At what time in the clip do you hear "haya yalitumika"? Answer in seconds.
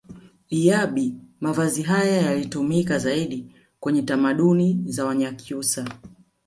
1.83-2.97